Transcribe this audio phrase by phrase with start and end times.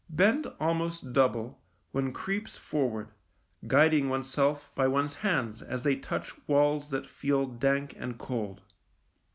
[0.09, 3.09] Bent almost double, one creeps forward,
[3.67, 8.63] guiding oneself by one's hands as they touch walls that feel dank and cold.